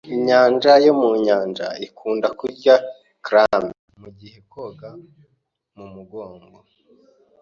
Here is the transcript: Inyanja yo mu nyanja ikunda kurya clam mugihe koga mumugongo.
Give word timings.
Inyanja 0.15 0.71
yo 0.85 0.93
mu 1.01 1.11
nyanja 1.25 1.67
ikunda 1.87 2.27
kurya 2.39 2.75
clam 3.25 3.63
mugihe 4.01 4.37
koga 4.51 4.89
mumugongo. 5.75 6.59